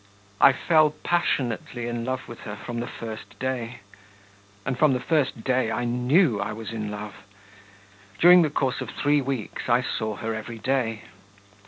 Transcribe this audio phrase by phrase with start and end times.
[0.39, 3.81] I fell passionately in love with her from the first day,
[4.65, 7.13] and from the first day I knew I was in love.
[8.19, 11.03] During the course of three weeks I saw her every day.